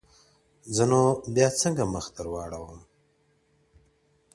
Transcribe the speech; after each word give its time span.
زه 0.75 0.83
نو 0.91 1.01
بيا 1.35 1.47
څنگه 1.59 1.85
مخ 1.93 2.05
در 2.15 2.27
واړومه. 2.33 2.79